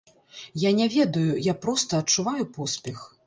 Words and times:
Я 0.61 0.71
не 0.79 0.87
ведаю, 0.95 1.35
я 1.51 1.55
проста 1.67 2.01
адчуваю 2.05 2.45
поспех. 2.59 3.07